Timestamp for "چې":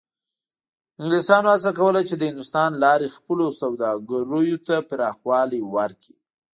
2.07-2.13